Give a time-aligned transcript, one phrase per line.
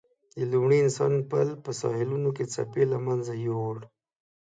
[0.37, 3.77] د لومړي انسان پل په ساحلونو کې څپې له منځه یووړ.